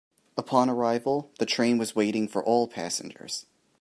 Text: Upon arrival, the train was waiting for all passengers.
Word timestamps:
Upon 0.35 0.67
arrival, 0.67 1.29
the 1.37 1.45
train 1.45 1.77
was 1.77 1.95
waiting 1.95 2.27
for 2.27 2.43
all 2.43 2.67
passengers. 2.67 3.45